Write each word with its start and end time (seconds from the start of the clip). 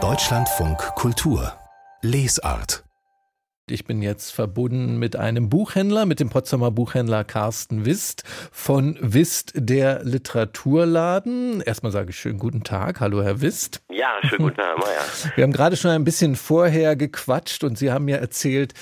Deutschlandfunk 0.00 0.78
Kultur 0.94 1.52
Lesart 2.00 2.84
ich 3.70 3.84
bin 3.84 4.02
jetzt 4.02 4.30
verbunden 4.30 4.98
mit 4.98 5.16
einem 5.16 5.48
Buchhändler, 5.48 6.06
mit 6.06 6.20
dem 6.20 6.30
Potsdamer 6.30 6.70
Buchhändler 6.70 7.24
Carsten 7.24 7.84
Wist 7.84 8.22
von 8.52 8.96
Wist, 9.00 9.52
der 9.56 10.04
Literaturladen. 10.04 11.60
Erstmal 11.60 11.92
sage 11.92 12.10
ich 12.10 12.18
schönen 12.18 12.38
guten 12.38 12.62
Tag. 12.62 13.00
Hallo, 13.00 13.22
Herr 13.22 13.42
Wist. 13.42 13.82
Ja, 13.90 14.14
schönen 14.22 14.44
guten 14.44 14.56
Tag, 14.56 14.78
Maja. 14.78 15.00
Wir 15.34 15.44
haben 15.44 15.52
gerade 15.52 15.76
schon 15.76 15.90
ein 15.90 16.04
bisschen 16.04 16.36
vorher 16.36 16.96
gequatscht 16.96 17.64
und 17.64 17.76
Sie 17.76 17.90
haben 17.90 18.06
mir 18.06 18.18
erzählt, 18.18 18.72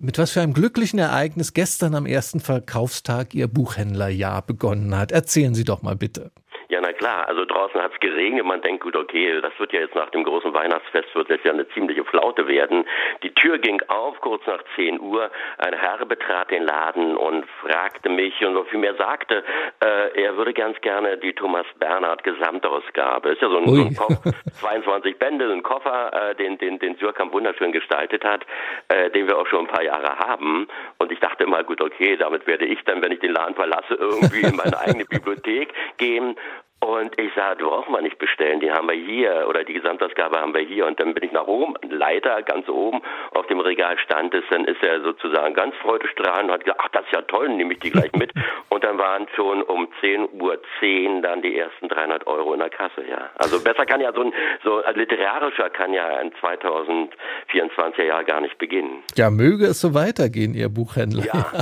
mit 0.00 0.18
was 0.18 0.32
für 0.32 0.40
einem 0.40 0.54
glücklichen 0.54 0.98
Ereignis 0.98 1.52
gestern 1.52 1.94
am 1.94 2.06
ersten 2.06 2.40
Verkaufstag 2.40 3.34
Ihr 3.34 3.46
Buchhändlerjahr 3.46 4.42
begonnen 4.42 4.96
hat. 4.96 5.12
Erzählen 5.12 5.54
Sie 5.54 5.64
doch 5.64 5.82
mal 5.82 5.96
bitte. 5.96 6.32
Ja, 6.68 6.80
klar. 6.94 7.28
Also 7.28 7.44
draußen 7.44 7.80
hat 7.80 7.92
es 7.92 8.00
geregnet. 8.00 8.44
Man 8.44 8.62
denkt, 8.62 8.82
gut, 8.82 8.96
okay, 8.96 9.40
das 9.40 9.52
wird 9.58 9.72
ja 9.72 9.80
jetzt 9.80 9.94
nach 9.94 10.10
dem 10.10 10.24
großen 10.24 10.52
Weihnachtsfest 10.52 11.14
wird 11.14 11.30
das 11.30 11.40
ja 11.44 11.52
eine 11.52 11.68
ziemliche 11.68 12.04
Flaute 12.04 12.46
werden. 12.48 12.84
Die 13.22 13.32
Tür 13.34 13.58
ging 13.58 13.80
auf, 13.88 14.20
kurz 14.20 14.46
nach 14.46 14.62
10 14.76 15.00
Uhr. 15.00 15.30
Ein 15.58 15.74
Herr 15.74 16.04
betrat 16.06 16.50
den 16.50 16.64
Laden 16.64 17.16
und 17.16 17.44
fragte 17.60 18.08
mich 18.08 18.44
und 18.44 18.54
noch 18.54 18.66
viel 18.68 18.78
mehr 18.78 18.94
sagte, 18.96 19.44
äh, 19.80 20.22
er 20.22 20.36
würde 20.36 20.52
ganz 20.52 20.80
gerne 20.80 21.18
die 21.18 21.32
Thomas 21.32 21.66
Bernhard 21.78 22.24
Gesamtausgabe. 22.24 23.30
Ist 23.30 23.42
ja 23.42 23.48
so 23.48 23.58
ein, 23.58 23.68
so 23.68 23.82
ein 23.82 23.96
Kopf, 23.96 24.18
22 24.60 25.18
Bände, 25.18 25.52
ein 25.52 25.62
Koffer, 25.62 26.30
äh, 26.30 26.34
den, 26.34 26.58
den, 26.58 26.78
den 26.78 26.96
Sürkamp 26.96 27.32
wunderschön 27.32 27.72
gestaltet 27.72 28.24
hat, 28.24 28.44
äh, 28.88 29.10
den 29.10 29.26
wir 29.26 29.38
auch 29.38 29.46
schon 29.46 29.60
ein 29.60 29.66
paar 29.66 29.82
Jahre 29.82 30.18
haben. 30.18 30.68
Und 30.98 31.12
ich 31.12 31.20
dachte 31.20 31.44
immer, 31.44 31.62
gut, 31.64 31.80
okay, 31.80 32.16
damit 32.16 32.46
werde 32.46 32.64
ich 32.64 32.82
dann, 32.84 33.02
wenn 33.02 33.12
ich 33.12 33.20
den 33.20 33.32
Laden 33.32 33.54
verlasse, 33.54 33.94
irgendwie 33.94 34.42
in 34.42 34.56
meine 34.56 34.78
eigene 34.78 35.04
Bibliothek 35.04 35.72
gehen 35.98 36.36
und 36.84 37.18
ich 37.18 37.32
sage, 37.34 37.64
brauchen 37.64 37.92
wir 37.94 38.02
nicht 38.02 38.18
bestellen, 38.18 38.60
die 38.60 38.70
haben 38.70 38.88
wir 38.88 38.94
hier 38.94 39.46
oder 39.48 39.64
die 39.64 39.72
Gesamtausgabe 39.72 40.38
haben 40.38 40.52
wir 40.54 40.60
hier. 40.60 40.86
Und 40.86 41.00
dann 41.00 41.14
bin 41.14 41.24
ich 41.24 41.32
nach 41.32 41.46
oben, 41.46 41.74
Leiter 41.88 42.42
ganz 42.42 42.68
oben 42.68 43.00
auf 43.32 43.46
dem 43.46 43.60
Regal 43.60 43.96
stand 43.98 44.34
es, 44.34 44.44
dann 44.50 44.64
ist 44.66 44.82
er 44.82 45.00
sozusagen 45.00 45.54
ganz 45.54 45.74
freudestrahlend 45.76 46.50
und 46.50 46.54
hat 46.54 46.64
gesagt, 46.64 46.80
ach, 46.82 46.88
das 46.92 47.04
ist 47.06 47.12
ja 47.12 47.22
toll, 47.22 47.48
nehme 47.48 47.72
ich 47.72 47.80
die 47.80 47.90
gleich 47.90 48.12
mit. 48.12 48.32
Und 48.68 48.82
dann 48.82 48.98
waren 48.98 49.26
schon 49.36 49.62
um 49.62 49.86
10.10 50.02 50.40
Uhr 50.40 50.60
10 50.80 51.22
dann 51.22 51.42
die 51.42 51.56
ersten 51.56 51.88
300 51.88 52.26
Euro 52.26 52.54
in 52.54 52.58
der 52.58 52.70
Kasse, 52.70 53.04
ja. 53.08 53.30
Also 53.36 53.62
besser 53.62 53.86
kann 53.86 54.00
ja 54.00 54.12
so 54.12 54.22
ein, 54.22 54.32
so 54.64 54.82
ein 54.82 54.96
literarischer 54.96 55.70
kann 55.70 55.92
ja 55.92 56.16
ein 56.16 56.32
2024er 56.32 58.02
Jahr 58.02 58.24
gar 58.24 58.40
nicht 58.40 58.58
beginnen. 58.58 59.04
Ja, 59.14 59.30
möge 59.30 59.66
es 59.66 59.80
so 59.80 59.94
weitergehen, 59.94 60.54
Ihr 60.54 60.68
Buchhändler. 60.68 61.24
Ja. 61.24 61.52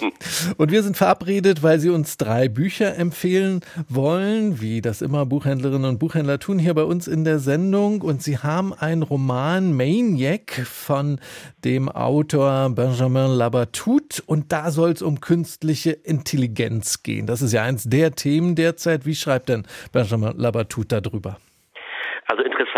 und 0.58 0.70
wir 0.70 0.82
sind 0.82 0.96
verabredet, 0.96 1.62
weil 1.62 1.78
Sie 1.78 1.88
uns 1.88 2.18
drei 2.18 2.48
Bücher 2.48 2.96
empfehlen 2.98 3.60
wollen. 3.88 4.60
Wie 4.60 4.67
wie 4.68 4.82
das 4.82 5.00
immer 5.00 5.24
Buchhändlerinnen 5.24 5.88
und 5.88 5.98
Buchhändler 5.98 6.38
tun, 6.38 6.58
hier 6.58 6.74
bei 6.74 6.82
uns 6.82 7.08
in 7.08 7.24
der 7.24 7.38
Sendung. 7.38 8.02
Und 8.02 8.22
sie 8.22 8.36
haben 8.38 8.74
einen 8.74 9.02
Roman 9.02 9.72
Maniac 9.72 10.50
von 10.66 11.20
dem 11.64 11.88
Autor 11.88 12.68
Benjamin 12.70 13.30
Labatut. 13.30 14.22
Und 14.26 14.52
da 14.52 14.70
soll 14.70 14.92
es 14.92 15.00
um 15.00 15.20
künstliche 15.20 15.92
Intelligenz 15.92 17.02
gehen. 17.02 17.26
Das 17.26 17.40
ist 17.40 17.52
ja 17.52 17.62
eins 17.62 17.84
der 17.84 18.12
Themen 18.12 18.56
derzeit. 18.56 19.06
Wie 19.06 19.14
schreibt 19.14 19.48
denn 19.48 19.64
Benjamin 19.92 20.36
Labatut 20.36 20.92
darüber? 20.92 21.38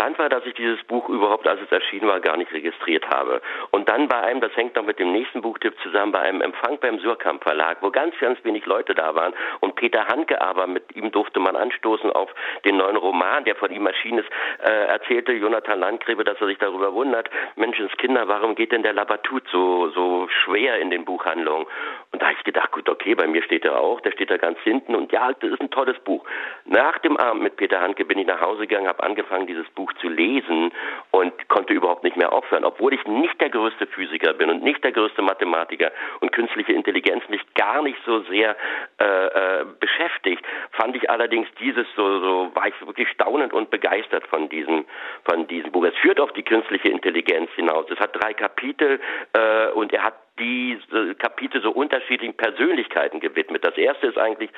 Interessant 0.01 0.17
war, 0.17 0.29
dass 0.29 0.47
ich 0.47 0.55
dieses 0.55 0.83
Buch 0.85 1.07
überhaupt, 1.09 1.47
als 1.47 1.61
es 1.61 1.71
erschienen 1.71 2.07
war, 2.07 2.19
gar 2.21 2.35
nicht 2.35 2.51
registriert 2.51 3.07
habe. 3.09 3.39
Und 3.69 3.87
dann 3.87 4.07
bei 4.07 4.19
einem, 4.19 4.41
das 4.41 4.55
hängt 4.55 4.75
noch 4.75 4.83
mit 4.83 4.97
dem 4.97 5.11
nächsten 5.11 5.41
Buchtipp 5.43 5.75
zusammen, 5.83 6.11
bei 6.11 6.21
einem 6.21 6.41
Empfang 6.41 6.79
beim 6.79 6.97
Surkamp 6.97 7.43
Verlag, 7.43 7.77
wo 7.81 7.91
ganz, 7.91 8.17
ganz 8.19 8.43
wenig 8.43 8.65
Leute 8.65 8.95
da 8.95 9.13
waren 9.13 9.33
und 9.59 9.75
Peter 9.75 10.07
Handke 10.07 10.41
aber, 10.41 10.65
mit 10.65 10.95
ihm 10.95 11.11
durfte 11.11 11.39
man 11.39 11.55
anstoßen 11.55 12.11
auf 12.11 12.33
den 12.65 12.77
neuen 12.77 12.95
Roman, 12.95 13.43
der 13.43 13.55
von 13.55 13.71
ihm 13.71 13.85
erschienen 13.85 14.19
ist, 14.19 14.29
äh, 14.67 14.85
erzählte 14.87 15.33
Jonathan 15.33 15.79
Landgräbe, 15.79 16.23
dass 16.23 16.41
er 16.41 16.47
sich 16.47 16.57
darüber 16.57 16.93
wundert, 16.93 17.29
Menschenskinder, 17.55 18.27
warum 18.27 18.55
geht 18.55 18.71
denn 18.71 18.81
der 18.81 18.93
Labatut 18.93 19.43
so, 19.51 19.89
so 19.89 20.27
schwer 20.43 20.79
in 20.79 20.89
den 20.89 21.05
Buchhandlungen? 21.05 21.67
Und 22.11 22.21
da 22.21 22.27
habe 22.27 22.35
ich 22.37 22.43
gedacht, 22.43 22.71
gut, 22.71 22.89
okay, 22.89 23.15
bei 23.15 23.27
mir 23.27 23.41
steht 23.43 23.65
er 23.65 23.79
auch, 23.79 24.01
der 24.01 24.11
steht 24.11 24.29
da 24.29 24.37
ganz 24.37 24.59
hinten 24.59 24.95
und 24.95 25.11
ja, 25.11 25.31
das 25.33 25.51
ist 25.51 25.61
ein 25.61 25.71
tolles 25.71 25.97
Buch. 25.99 26.25
Nach 26.65 26.97
dem 26.99 27.17
Abend 27.17 27.43
mit 27.43 27.55
Peter 27.55 27.79
Handke 27.79 28.05
bin 28.05 28.19
ich 28.19 28.27
nach 28.27 28.41
Hause 28.41 28.67
gegangen, 28.67 28.87
habe 28.87 29.01
angefangen, 29.03 29.31
angefangen, 29.31 29.47
dieses 29.47 29.67
Buch 29.71 29.91
zu 30.01 30.07
lesen 30.09 30.71
und 31.11 31.33
konnte 31.47 31.73
überhaupt 31.73 32.03
nicht 32.03 32.17
mehr 32.17 32.33
aufhören, 32.33 32.65
obwohl 32.65 32.93
ich 32.93 33.03
nicht 33.05 33.39
der 33.39 33.49
größte 33.49 33.87
Physiker 33.87 34.33
bin 34.33 34.49
und 34.49 34.63
nicht 34.63 34.83
der 34.83 34.91
größte 34.91 35.21
Mathematiker 35.21 35.91
und 36.19 36.31
künstliche 36.31 36.73
Intelligenz 36.73 37.27
mich 37.29 37.41
gar 37.55 37.81
nicht 37.81 37.97
so 38.05 38.21
sehr 38.23 38.55
äh, 38.99 39.03
äh, 39.03 39.65
beschäftigt, 39.79 40.43
fand 40.71 40.95
ich 40.95 41.09
allerdings 41.09 41.47
dieses 41.59 41.87
so, 41.95 42.19
so 42.19 42.51
war 42.53 42.67
ich 42.67 42.85
wirklich 42.85 43.09
staunend 43.09 43.53
und 43.53 43.69
begeistert 43.69 44.25
von 44.27 44.49
diesem 44.49 44.85
von 45.29 45.47
diesem 45.47 45.71
Buch. 45.71 45.85
Es 45.85 45.95
führt 45.97 46.19
auf 46.19 46.31
die 46.33 46.43
künstliche 46.43 46.89
Intelligenz 46.89 47.49
hinaus. 47.55 47.85
Es 47.89 47.99
hat 47.99 48.15
drei 48.15 48.33
Kapitel 48.33 48.99
äh, 49.33 49.67
und 49.73 49.93
er 49.93 50.03
hat 50.03 50.15
diese 50.41 51.15
Kapitel 51.15 51.61
so 51.61 51.71
unterschiedlichen 51.71 52.35
Persönlichkeiten 52.35 53.19
gewidmet. 53.19 53.63
Das 53.63 53.77
erste 53.77 54.07
ist 54.07 54.17
eigentlich 54.17 54.49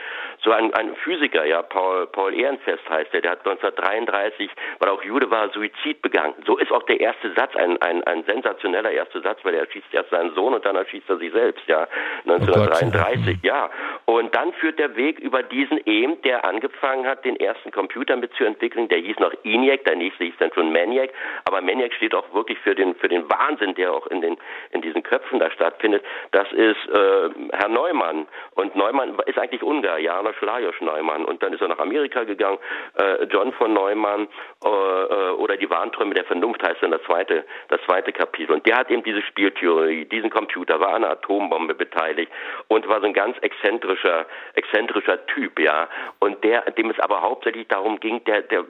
so 0.41 0.51
ein, 0.51 0.73
ein 0.73 0.95
Physiker, 0.95 1.45
ja, 1.45 1.61
Paul, 1.61 2.07
Paul 2.07 2.33
Ehrenfest 2.33 2.89
heißt 2.89 3.13
er, 3.13 3.21
der 3.21 3.31
hat 3.31 3.39
1933, 3.39 4.49
weil 4.79 4.89
er 4.89 4.93
auch 4.93 5.03
Jude 5.03 5.29
war, 5.29 5.49
Suizid 5.49 6.01
begangen. 6.01 6.35
So 6.45 6.57
ist 6.57 6.71
auch 6.71 6.83
der 6.83 6.99
erste 6.99 7.33
Satz 7.33 7.55
ein, 7.55 7.81
ein, 7.81 8.03
ein 8.05 8.23
sensationeller 8.23 8.91
erster 8.91 9.21
Satz, 9.21 9.39
weil 9.43 9.55
er 9.55 9.61
erschießt 9.61 9.93
erst 9.93 10.09
seinen 10.09 10.33
Sohn 10.35 10.53
und 10.53 10.65
dann 10.65 10.75
erschießt 10.75 11.09
er 11.09 11.17
sich 11.17 11.31
selbst, 11.31 11.67
ja, 11.67 11.87
1933, 12.25 13.37
oh 13.43 13.47
ja. 13.47 13.69
Und 14.05 14.33
dann 14.35 14.53
führt 14.53 14.79
der 14.79 14.95
Weg 14.95 15.19
über 15.19 15.43
diesen 15.43 15.85
Ehm, 15.85 16.21
der 16.23 16.45
angefangen 16.45 17.05
hat, 17.05 17.25
den 17.25 17.35
ersten 17.35 17.71
Computer 17.71 18.15
mitzuentwickeln, 18.15 18.87
der 18.87 18.99
hieß 18.99 19.19
noch 19.19 19.33
ENIAC, 19.43 19.83
der 19.83 19.97
nächste 19.97 20.23
hieß 20.23 20.35
dann 20.39 20.51
schon 20.53 20.71
MANIAC, 20.71 21.11
aber 21.43 21.61
MANIAC 21.61 21.93
steht 21.93 22.15
auch 22.15 22.33
wirklich 22.33 22.57
für 22.59 22.75
den, 22.75 22.95
für 22.95 23.09
den 23.09 23.29
Wahnsinn, 23.29 23.75
der 23.75 23.91
auch 23.91 24.07
in 24.07 24.21
den, 24.21 24.37
in 24.71 24.81
diesen 24.81 25.03
Köpfen 25.03 25.39
da 25.39 25.51
statt 25.51 25.72
stattfindet, 25.73 26.03
das 26.31 26.51
ist 26.51 26.89
äh, 26.89 27.29
Herr 27.51 27.69
Neumann. 27.69 28.27
Und 28.55 28.75
Neumann 28.75 29.17
ist 29.25 29.37
eigentlich 29.37 29.63
Ungar, 29.63 29.99
Janosch 29.99 30.39
Lajos 30.41 30.75
Neumann. 30.79 31.25
Und 31.25 31.41
dann 31.43 31.53
ist 31.53 31.61
er 31.61 31.67
nach 31.67 31.79
Amerika 31.79 32.23
gegangen, 32.23 32.57
äh, 32.97 33.25
John 33.25 33.51
von 33.53 33.73
Neumann 33.73 34.27
äh, 34.63 34.69
äh, 34.69 35.31
oder 35.31 35.57
die 35.57 35.69
Warnträume 35.69 36.13
der 36.13 36.25
Vernunft 36.25 36.63
heißt 36.63 36.81
dann 36.81 36.91
das 36.91 37.03
zweite, 37.03 37.45
das 37.69 37.81
zweite 37.85 38.11
Kapitel. 38.11 38.53
Und 38.53 38.65
der 38.65 38.77
hat 38.77 38.89
eben 38.89 39.03
diese 39.03 39.21
Spieltheorie, 39.21 40.05
diesen 40.05 40.29
Computer, 40.29 40.79
war 40.79 40.89
an 40.89 41.03
einer 41.03 41.13
Atombombe 41.13 41.73
beteiligt 41.73 42.31
und 42.67 42.87
war 42.87 42.99
so 42.99 43.07
ein 43.07 43.13
ganz 43.13 43.37
exzentrischer, 43.39 44.25
exzentrischer 44.55 45.25
Typ, 45.27 45.59
ja. 45.59 45.87
Und 46.19 46.43
der, 46.43 46.61
dem 46.71 46.89
es 46.89 46.99
aber 46.99 47.21
hauptsächlich 47.21 47.67
darum 47.67 47.99
ging, 47.99 48.23
der, 48.25 48.41
der 48.41 48.65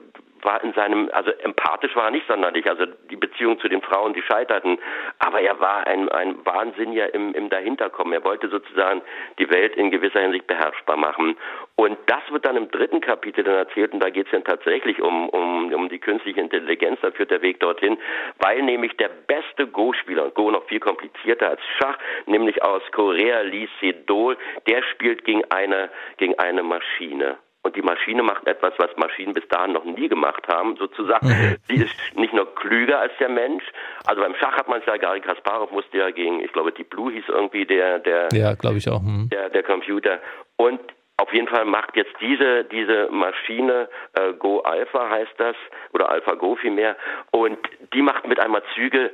war 0.45 0.63
in 0.63 0.73
seinem, 0.73 1.09
also 1.13 1.31
empathisch 1.31 1.95
war 1.95 2.05
er 2.05 2.11
nicht 2.11 2.27
sonderlich, 2.27 2.69
also 2.69 2.85
die 3.09 3.15
Beziehung 3.15 3.59
zu 3.59 3.67
den 3.67 3.81
Frauen, 3.81 4.13
die 4.13 4.21
scheiterten, 4.21 4.79
aber 5.19 5.41
er 5.41 5.59
war 5.59 5.87
ein, 5.87 6.09
ein 6.09 6.45
Wahnsinniger 6.45 7.13
im, 7.13 7.33
im 7.33 7.49
Dahinterkommen. 7.49 8.13
Er 8.13 8.23
wollte 8.23 8.49
sozusagen 8.49 9.01
die 9.39 9.49
Welt 9.49 9.75
in 9.75 9.91
gewisser 9.91 10.21
Hinsicht 10.21 10.47
beherrschbar 10.47 10.97
machen. 10.97 11.37
Und 11.75 11.97
das 12.07 12.21
wird 12.29 12.45
dann 12.45 12.57
im 12.57 12.69
dritten 12.69 13.01
Kapitel 13.01 13.43
dann 13.43 13.55
erzählt, 13.55 13.93
und 13.93 13.99
da 13.99 14.09
geht 14.09 14.27
es 14.27 14.31
dann 14.31 14.43
tatsächlich 14.43 15.01
um, 15.01 15.29
um, 15.29 15.73
um 15.73 15.89
die 15.89 15.99
künstliche 15.99 16.39
Intelligenz, 16.39 16.99
da 17.01 17.11
führt 17.11 17.31
der 17.31 17.41
Weg 17.41 17.59
dorthin, 17.59 17.97
weil 18.39 18.61
nämlich 18.61 18.95
der 18.97 19.09
beste 19.09 19.67
Go-Spieler, 19.67 20.29
Go 20.31 20.51
noch 20.51 20.65
viel 20.65 20.79
komplizierter 20.79 21.49
als 21.49 21.61
Schach, 21.77 21.97
nämlich 22.25 22.63
aus 22.63 22.81
Korea, 22.91 23.41
Lee 23.41 23.67
Sedol, 23.79 24.37
der 24.67 24.83
spielt 24.83 25.25
gegen 25.25 25.43
eine, 25.49 25.89
gegen 26.17 26.37
eine 26.39 26.63
Maschine. 26.63 27.37
Und 27.63 27.75
die 27.77 27.81
Maschine 27.81 28.23
macht 28.23 28.45
etwas, 28.45 28.73
was 28.77 28.89
Maschinen 28.97 29.33
bis 29.33 29.47
dahin 29.47 29.71
noch 29.71 29.85
nie 29.85 30.09
gemacht 30.09 30.47
haben, 30.49 30.75
sozusagen. 30.75 31.27
Mhm. 31.27 31.55
Sie 31.67 31.75
ist 31.75 31.95
nicht 32.15 32.33
nur 32.33 32.53
klüger 32.55 32.99
als 32.99 33.13
der 33.19 33.29
Mensch. 33.29 33.63
Also 34.05 34.21
beim 34.21 34.35
Schach 34.35 34.57
hat 34.57 34.67
man 34.67 34.81
es 34.81 34.85
ja, 34.85 34.97
Gary 34.97 35.21
Kasparov 35.21 35.71
musste 35.71 35.97
ja 35.97 36.11
gegen, 36.11 36.41
ich 36.41 36.51
glaube, 36.51 36.73
die 36.73 36.83
Blue 36.83 37.11
hieß 37.11 37.25
irgendwie 37.29 37.65
der, 37.65 37.99
der, 37.99 38.27
ja, 38.33 38.53
glaube 38.55 38.77
ich 38.77 38.89
auch, 38.89 38.99
hm. 38.99 39.29
der, 39.31 39.49
der 39.49 39.63
Computer. 39.63 40.19
Und 40.57 40.81
auf 41.17 41.33
jeden 41.33 41.47
Fall 41.47 41.63
macht 41.65 41.95
jetzt 41.95 42.13
diese, 42.19 42.65
diese 42.65 43.07
Maschine, 43.11 43.87
äh, 44.13 44.33
Go 44.33 44.59
Alpha 44.59 45.09
heißt 45.09 45.33
das, 45.37 45.55
oder 45.93 46.09
Alpha 46.09 46.33
Go 46.33 46.55
vielmehr, 46.55 46.97
und 47.31 47.59
die 47.93 48.01
macht 48.01 48.27
mit 48.27 48.39
einmal 48.39 48.63
Züge, 48.75 49.11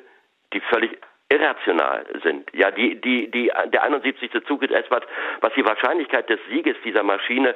die 0.54 0.62
völlig 0.62 0.98
irrational 1.32 2.06
sind. 2.24 2.50
Ja, 2.54 2.72
die, 2.72 3.00
die, 3.00 3.30
die, 3.30 3.52
der 3.68 3.84
71. 3.84 4.32
Zug 4.48 4.64
ist 4.64 4.72
etwas, 4.72 5.04
was 5.42 5.54
die 5.54 5.64
Wahrscheinlichkeit 5.64 6.28
des 6.30 6.40
Sieges 6.50 6.76
dieser 6.84 7.04
Maschine 7.04 7.56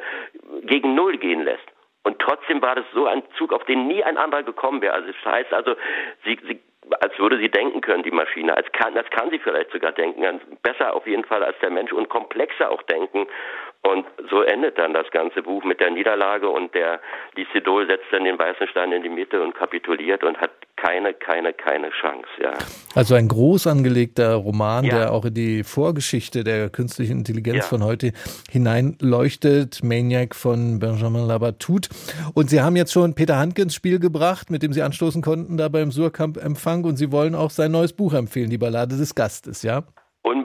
gegen 0.65 0.95
Null 0.95 1.17
gehen 1.17 1.43
lässt. 1.43 1.65
Und 2.03 2.19
trotzdem 2.19 2.61
war 2.61 2.75
das 2.75 2.85
so 2.93 3.07
ein 3.07 3.23
Zug, 3.37 3.53
auf 3.53 3.63
den 3.65 3.87
nie 3.87 4.03
ein 4.03 4.17
anderer 4.17 4.43
gekommen 4.43 4.81
wäre. 4.81 4.93
Also 4.93 5.07
das 5.07 5.33
heißt 5.33 5.53
also, 5.53 5.75
sie, 6.25 6.37
sie 6.47 6.59
als 6.99 7.17
würde 7.17 7.37
sie 7.37 7.49
denken 7.49 7.81
können, 7.81 8.03
die 8.03 8.11
Maschine. 8.11 8.55
Als 8.55 8.71
kann, 8.73 8.97
als 8.97 9.09
kann 9.09 9.29
sie 9.29 9.39
vielleicht 9.39 9.71
sogar 9.71 9.91
denken. 9.91 10.41
Besser 10.61 10.93
auf 10.93 11.07
jeden 11.07 11.23
Fall 11.23 11.43
als 11.43 11.57
der 11.59 11.69
Mensch 11.69 11.93
und 11.93 12.09
komplexer 12.09 12.69
auch 12.69 12.81
denken. 12.83 13.27
Und 13.85 14.05
so 14.29 14.41
endet 14.43 14.77
dann 14.77 14.93
das 14.93 15.11
ganze 15.11 15.41
Buch 15.41 15.65
mit 15.65 15.81
der 15.81 15.91
Niederlage 15.91 16.47
und 16.47 16.73
der 16.73 17.01
Lysidol 17.35 17.85
setzt 17.85 18.05
dann 18.11 18.23
den 18.23 18.39
weißen 18.39 18.67
Stein 18.69 18.93
in 18.93 19.03
die 19.03 19.09
Mitte 19.09 19.43
und 19.43 19.53
kapituliert 19.55 20.23
und 20.23 20.37
hat 20.37 20.51
keine, 20.77 21.13
keine, 21.13 21.51
keine 21.51 21.89
Chance. 21.89 22.27
Ja. 22.41 22.53
Also 22.95 23.15
ein 23.15 23.27
groß 23.27 23.67
angelegter 23.67 24.35
Roman, 24.35 24.85
ja. 24.85 24.97
der 24.97 25.11
auch 25.11 25.25
in 25.25 25.33
die 25.33 25.63
Vorgeschichte 25.63 26.45
der 26.45 26.69
künstlichen 26.69 27.19
Intelligenz 27.19 27.57
ja. 27.57 27.63
von 27.63 27.83
heute 27.83 28.13
hineinleuchtet. 28.49 29.83
Maniac 29.83 30.33
von 30.33 30.79
Benjamin 30.79 31.27
Labatut. 31.27 31.89
Und 32.33 32.49
Sie 32.49 32.61
haben 32.61 32.77
jetzt 32.77 32.93
schon 32.93 33.15
Peter 33.15 33.37
Handke 33.37 33.63
ins 33.63 33.75
Spiel 33.75 33.99
gebracht, 33.99 34.49
mit 34.49 34.63
dem 34.63 34.71
Sie 34.71 34.81
anstoßen 34.81 35.21
konnten 35.21 35.57
da 35.57 35.67
beim 35.67 35.91
Surkamp-Empfang. 35.91 36.85
Und 36.85 36.95
Sie 36.95 37.11
wollen 37.11 37.35
auch 37.35 37.49
sein 37.49 37.71
neues 37.71 37.91
Buch 37.91 38.13
empfehlen, 38.13 38.49
die 38.49 38.57
Ballade 38.57 38.95
des 38.95 39.13
Gastes, 39.13 39.61
ja? 39.61 39.83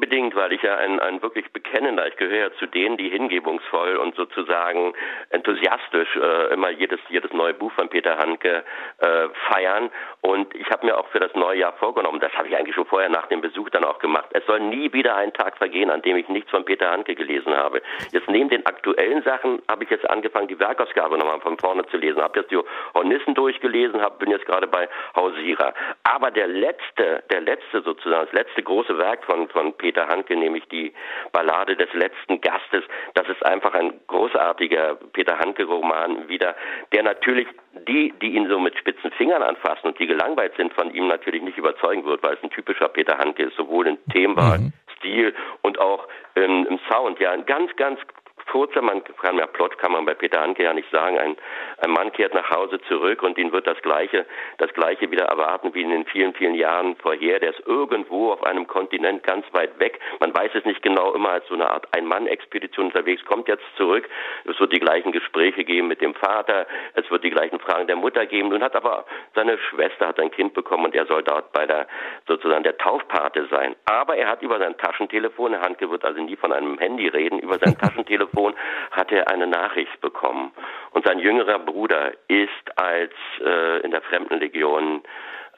Unbedingt, 0.08 0.34
weil 0.36 0.54
ich 0.54 0.62
ja 0.62 0.74
ein, 0.76 1.00
ein 1.00 1.20
wirklich 1.20 1.52
bekennender, 1.52 2.06
ich 2.06 2.16
gehöre 2.16 2.48
ja 2.48 2.52
zu 2.58 2.64
denen, 2.64 2.96
die 2.96 3.10
hingebungsvoll 3.10 3.96
und 3.96 4.14
sozusagen 4.14 4.94
enthusiastisch 5.28 6.16
äh, 6.16 6.54
immer 6.54 6.70
jedes, 6.70 6.98
jedes 7.10 7.30
neue 7.34 7.52
Buch 7.52 7.70
von 7.72 7.90
Peter 7.90 8.16
Handke 8.16 8.64
äh, 9.00 9.28
feiern. 9.50 9.90
Und 10.22 10.54
ich 10.54 10.70
habe 10.70 10.86
mir 10.86 10.96
auch 10.96 11.06
für 11.08 11.20
das 11.20 11.34
neue 11.34 11.58
Jahr 11.58 11.74
vorgenommen, 11.74 12.20
das 12.20 12.32
habe 12.32 12.48
ich 12.48 12.56
eigentlich 12.56 12.74
schon 12.74 12.86
vorher 12.86 13.10
nach 13.10 13.26
dem 13.26 13.42
Besuch 13.42 13.68
dann 13.68 13.84
auch 13.84 13.98
gemacht, 13.98 14.30
es 14.32 14.46
soll 14.46 14.60
nie 14.60 14.90
wieder 14.94 15.14
ein 15.14 15.30
Tag 15.34 15.58
vergehen, 15.58 15.90
an 15.90 16.00
dem 16.00 16.16
ich 16.16 16.28
nichts 16.30 16.50
von 16.50 16.64
Peter 16.64 16.90
Handke 16.90 17.14
gelesen 17.14 17.54
habe. 17.54 17.82
Jetzt 18.10 18.30
neben 18.30 18.48
den 18.48 18.64
aktuellen 18.64 19.22
Sachen 19.24 19.60
habe 19.68 19.84
ich 19.84 19.90
jetzt 19.90 20.08
angefangen, 20.08 20.48
die 20.48 20.58
Werkausgabe 20.58 21.18
nochmal 21.18 21.40
von 21.40 21.58
vorne 21.58 21.86
zu 21.88 21.98
lesen, 21.98 22.22
habe 22.22 22.40
jetzt 22.40 22.50
die 22.50 22.58
Hornissen 22.94 23.34
durchgelesen, 23.34 24.00
hab, 24.00 24.18
bin 24.20 24.30
jetzt 24.30 24.46
gerade 24.46 24.68
bei 24.68 24.88
Hausierer. 25.14 25.74
Aber 26.04 26.30
der 26.30 26.46
letzte, 26.46 27.22
der 27.30 27.42
letzte 27.42 27.82
sozusagen, 27.82 28.24
das 28.24 28.32
letzte 28.32 28.62
große 28.62 28.96
Werk 28.96 29.24
von, 29.24 29.48
von 29.50 29.74
Peter 29.74 29.97
Handke, 30.06 30.36
nämlich 30.36 30.64
die 30.68 30.92
Ballade 31.32 31.74
des 31.74 31.92
letzten 31.94 32.40
Gastes. 32.40 32.84
Das 33.14 33.28
ist 33.28 33.44
einfach 33.44 33.74
ein 33.74 33.94
großartiger 34.06 34.96
Peter 35.12 35.38
Handke-Roman 35.38 36.28
wieder, 36.28 36.54
der 36.92 37.02
natürlich 37.02 37.48
die, 37.86 38.12
die 38.20 38.34
ihn 38.34 38.48
so 38.48 38.58
mit 38.58 38.76
spitzen 38.76 39.10
Fingern 39.12 39.42
anfassen 39.42 39.88
und 39.88 39.98
die 39.98 40.06
gelangweilt 40.06 40.54
sind, 40.56 40.72
von 40.74 40.92
ihm 40.94 41.08
natürlich 41.08 41.42
nicht 41.42 41.58
überzeugen 41.58 42.04
wird, 42.04 42.22
weil 42.22 42.34
es 42.34 42.42
ein 42.42 42.50
typischer 42.50 42.88
Peter 42.88 43.18
Handke 43.18 43.44
ist, 43.44 43.56
sowohl 43.56 43.86
in 43.88 43.98
Themenwahl, 44.12 44.58
mhm. 44.58 44.72
Stil 44.98 45.34
und 45.62 45.78
auch 45.78 46.06
ähm, 46.36 46.66
im 46.68 46.78
Sound. 46.90 47.20
Ja, 47.20 47.30
ein 47.30 47.46
ganz, 47.46 47.74
ganz 47.76 48.00
kurzer, 48.48 48.82
man 48.82 49.02
kann 49.04 49.36
mehr 49.36 49.46
Plot 49.46 49.78
kann 49.78 49.92
man 49.92 50.04
bei 50.04 50.14
Peter 50.14 50.40
Handke 50.40 50.64
ja 50.64 50.74
nicht 50.74 50.90
sagen. 50.90 51.18
Ein, 51.18 51.36
ein 51.78 51.90
Mann 51.90 52.12
kehrt 52.12 52.34
nach 52.34 52.50
Hause 52.50 52.80
zurück 52.82 53.22
und 53.22 53.38
ihn 53.38 53.52
wird 53.52 53.66
das 53.66 53.80
Gleiche, 53.82 54.26
das 54.58 54.72
Gleiche 54.72 55.10
wieder 55.10 55.26
erwarten 55.26 55.74
wie 55.74 55.82
in 55.82 55.90
den 55.90 56.06
vielen, 56.06 56.34
vielen 56.34 56.54
Jahren 56.54 56.96
vorher. 56.96 57.38
Der 57.40 57.50
ist 57.50 57.66
irgendwo 57.66 58.32
auf 58.32 58.42
einem 58.42 58.66
Kontinent 58.66 59.22
ganz 59.22 59.46
weit 59.52 59.78
weg. 59.78 60.00
Man 60.20 60.34
weiß 60.34 60.50
es 60.54 60.64
nicht 60.64 60.82
genau, 60.82 61.14
immer 61.14 61.30
als 61.30 61.46
so 61.48 61.54
eine 61.54 61.70
Art 61.70 61.86
Ein-Mann-Expedition 61.92 62.86
unterwegs, 62.86 63.24
kommt 63.24 63.48
jetzt 63.48 63.64
zurück. 63.76 64.08
Es 64.44 64.58
wird 64.58 64.72
die 64.72 64.80
gleichen 64.80 65.12
Gespräche 65.12 65.64
geben 65.64 65.88
mit 65.88 66.00
dem 66.00 66.14
Vater. 66.14 66.66
Es 66.94 67.08
wird 67.10 67.24
die 67.24 67.30
gleichen 67.30 67.60
Fragen 67.60 67.86
der 67.86 67.96
Mutter 67.96 68.26
geben. 68.26 68.48
Nun 68.48 68.62
hat 68.62 68.74
aber 68.74 69.04
seine 69.34 69.58
Schwester 69.58 70.08
hat 70.08 70.18
ein 70.18 70.30
Kind 70.30 70.54
bekommen 70.54 70.86
und 70.86 70.94
er 70.94 71.06
soll 71.06 71.22
dort 71.22 71.52
bei 71.52 71.66
der, 71.66 71.86
sozusagen 72.26 72.64
der 72.64 72.78
Taufpate 72.78 73.46
sein. 73.50 73.76
Aber 73.84 74.16
er 74.16 74.28
hat 74.28 74.42
über 74.42 74.58
sein 74.58 74.76
Taschentelefon, 74.78 75.52
Herr 75.52 75.62
Handke 75.62 75.90
wird 75.90 76.04
also 76.04 76.20
nie 76.22 76.36
von 76.36 76.52
einem 76.52 76.78
Handy 76.78 77.08
reden, 77.08 77.38
über 77.38 77.58
sein 77.58 77.76
Taschentelefon 77.80 78.37
Telefon 78.38 78.54
hat 78.90 79.12
er 79.12 79.28
eine 79.30 79.46
Nachricht 79.46 80.00
bekommen. 80.00 80.52
Und 80.92 81.06
sein 81.06 81.18
jüngerer 81.18 81.58
Bruder 81.58 82.12
ist 82.28 82.78
als 82.78 83.12
äh, 83.44 83.80
in 83.80 83.90
der 83.90 84.02
Fremdenlegion 84.02 85.02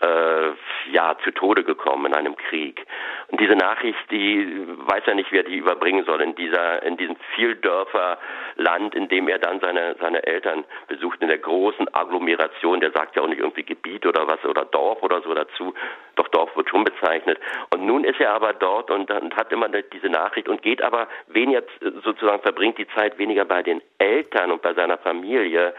äh, 0.00 0.92
ja 0.92 1.16
zu 1.22 1.30
Tode 1.30 1.62
gekommen 1.62 2.06
in 2.06 2.14
einem 2.14 2.36
Krieg. 2.36 2.86
Und 3.28 3.40
diese 3.40 3.54
Nachricht, 3.54 3.98
die 4.10 4.66
weiß 4.66 5.02
er 5.06 5.14
nicht, 5.14 5.30
wer 5.30 5.42
die 5.42 5.56
überbringen 5.56 6.04
soll 6.06 6.22
in 6.22 6.34
dieser 6.34 6.82
in 6.82 6.96
diesem 6.96 7.16
Vieldörferland, 7.34 8.94
in 8.94 9.08
dem 9.08 9.28
er 9.28 9.38
dann 9.38 9.60
seine 9.60 9.96
seine 10.00 10.26
Eltern 10.26 10.64
besucht 10.88 11.20
in 11.20 11.28
der 11.28 11.38
großen 11.38 11.94
Agglomeration. 11.94 12.80
Der 12.80 12.92
sagt 12.92 13.16
ja 13.16 13.22
auch 13.22 13.28
nicht 13.28 13.40
irgendwie 13.40 13.64
Gebiet 13.64 14.06
oder 14.06 14.26
was 14.26 14.42
oder 14.46 14.64
Dorf 14.64 15.02
oder 15.02 15.20
so 15.20 15.34
dazu. 15.34 15.74
Doch 16.20 16.28
Dorf 16.28 16.54
wird 16.54 16.68
schon 16.68 16.84
bezeichnet. 16.84 17.38
Und 17.72 17.86
nun 17.86 18.04
ist 18.04 18.20
er 18.20 18.34
aber 18.34 18.52
dort 18.52 18.90
und, 18.90 19.10
und 19.10 19.34
hat 19.36 19.50
immer 19.52 19.68
diese 19.68 20.08
Nachricht 20.08 20.50
und 20.50 20.60
geht 20.60 20.82
aber 20.82 21.08
weniger 21.28 21.62
sozusagen 22.04 22.42
verbringt 22.42 22.76
die 22.76 22.86
Zeit 22.88 23.16
weniger 23.18 23.46
bei 23.46 23.62
den 23.62 23.80
Eltern 23.96 24.52
und 24.52 24.60
bei 24.60 24.74
seiner 24.74 24.98
Familie, 24.98 25.72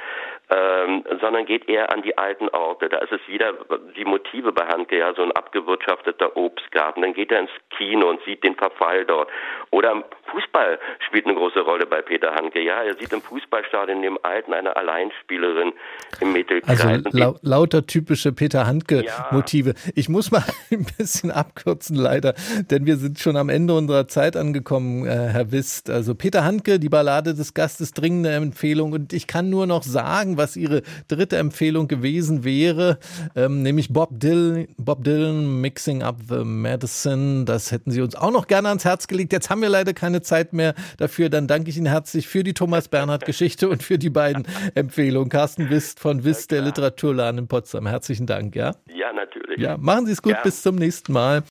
ähm, 0.49 1.03
sondern 1.21 1.45
geht 1.45 1.69
eher 1.69 1.93
an 1.93 2.01
die 2.01 2.17
alten 2.17 2.49
Orte. 2.49 2.89
Da 2.89 2.97
ist 2.97 3.11
es 3.11 3.21
wieder 3.27 3.53
die 3.95 4.03
Motive 4.03 4.51
bei 4.51 4.65
Handke, 4.65 4.97
ja, 4.97 5.13
so 5.13 5.21
ein 5.21 5.31
abgewirtschafteter 5.31 6.35
Obstgarten. 6.35 7.03
Dann 7.03 7.13
geht 7.13 7.31
er 7.31 7.41
ins 7.41 7.51
Kino 7.77 8.09
und 8.09 8.19
sieht 8.25 8.43
den 8.43 8.55
Verfall 8.55 9.05
dort. 9.05 9.29
Oder 9.69 10.03
Fußball 10.31 10.79
spielt 11.07 11.25
eine 11.25 11.35
große 11.35 11.59
Rolle 11.61 11.85
bei 11.85 12.01
Peter 12.01 12.33
Handke. 12.33 12.61
Ja, 12.61 12.81
er 12.81 12.95
sieht 12.95 13.13
im 13.13 13.21
Fußballstadion 13.21 13.97
in 13.97 14.03
dem 14.03 14.19
Alten 14.23 14.53
eine 14.53 14.75
Alleinspielerin 14.75 15.73
im 16.19 16.33
Mittelkreis. 16.33 16.83
Also 16.83 17.17
lau 17.17 17.35
lauter 17.43 17.85
typische 17.85 18.31
Peter 18.31 18.65
Handke-Motive. 18.65 19.69
Ja. 19.69 19.91
Ich 19.95 20.09
muss 20.09 20.30
mal 20.31 20.43
ein 20.71 20.85
bisschen 20.97 21.31
abkürzen, 21.31 21.95
leider, 21.95 22.33
denn 22.69 22.85
wir 22.85 22.97
sind 22.97 23.19
schon 23.19 23.35
am 23.35 23.49
Ende 23.49 23.75
unserer 23.75 24.07
Zeit 24.07 24.35
angekommen, 24.35 25.05
äh, 25.05 25.09
Herr 25.09 25.51
Wist. 25.51 25.89
Also 25.89 26.15
Peter 26.15 26.43
Handke, 26.43 26.79
die 26.79 26.89
Ballade 26.89 27.33
des 27.33 27.53
Gastes, 27.53 27.91
dringende 27.91 28.31
Empfehlung. 28.31 28.93
Und 28.93 29.13
ich 29.13 29.27
kann 29.27 29.49
nur 29.49 29.67
noch 29.67 29.83
sagen, 29.83 30.37
was 30.37 30.55
Ihre 30.55 30.81
dritte 31.07 31.37
Empfehlung 31.37 31.87
gewesen 31.87 32.43
wäre, 32.43 32.99
ähm, 33.35 33.61
nämlich 33.61 33.91
Bob 33.93 34.19
Dylan, 34.19 34.67
Bob 34.77 35.03
Dylan, 35.03 35.61
Mixing 35.61 36.03
Up 36.03 36.17
the 36.27 36.43
Medicine. 36.43 37.45
Das 37.45 37.71
hätten 37.71 37.91
Sie 37.91 38.01
uns 38.01 38.15
auch 38.15 38.31
noch 38.31 38.47
gerne 38.47 38.69
ans 38.69 38.85
Herz 38.85 39.07
gelegt. 39.07 39.33
Jetzt 39.33 39.49
haben 39.49 39.61
wir 39.61 39.69
leider 39.69 39.93
keine 39.93 40.21
Zeit 40.21 40.53
mehr 40.53 40.73
dafür. 40.97 41.29
Dann 41.29 41.47
danke 41.47 41.69
ich 41.69 41.77
Ihnen 41.77 41.87
herzlich 41.87 42.27
für 42.27 42.43
die 42.43 42.53
Thomas 42.53 42.87
Bernhard 42.87 43.25
Geschichte 43.25 43.69
und 43.69 43.83
für 43.83 43.97
die 43.97 44.09
beiden 44.09 44.47
Empfehlungen. 44.75 45.29
Carsten 45.29 45.69
Wist 45.69 45.99
von 45.99 46.23
Wist, 46.23 46.51
der 46.51 46.61
Literaturladen 46.61 47.39
in 47.39 47.47
Potsdam. 47.47 47.87
Herzlichen 47.87 48.25
Dank, 48.25 48.55
ja? 48.55 48.75
Ja, 48.93 49.13
natürlich. 49.13 49.59
Ja, 49.59 49.77
machen 49.77 50.05
Sie 50.05 50.11
es 50.11 50.20
gut. 50.21 50.33
Ja. 50.33 50.41
Bis 50.41 50.61
zum 50.61 50.75
nächsten 50.75 51.13
Mal. 51.13 51.43